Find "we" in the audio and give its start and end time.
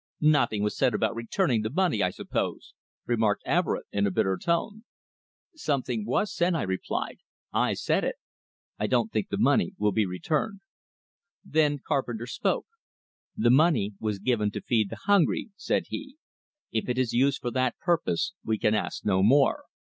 18.43-18.57